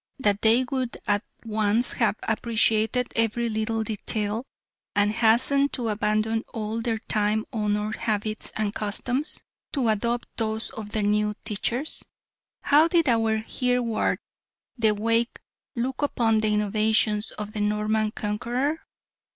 [0.17, 4.43] that they would at once have appreciated every little detail,
[4.95, 10.89] and hastened to abandon all their time honoured habits and customs to adopt those of
[10.93, 12.03] their new teachers?
[12.61, 14.17] How did our Hereward
[14.75, 15.39] the Wake
[15.75, 18.79] look upon the innovations of the Norman Conqueror?